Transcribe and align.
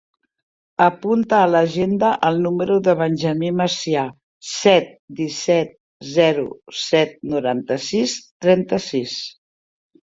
Apunta 0.85 1.37
a 1.39 1.49
l'agenda 1.55 2.09
el 2.29 2.39
número 2.45 2.79
del 2.89 2.97
Benjamín 3.03 3.55
Macia: 3.59 4.07
set, 4.55 4.91
disset, 5.21 5.79
zero, 6.17 6.49
set, 6.89 7.17
noranta-sis, 7.37 8.19
trenta-sis. 8.47 9.19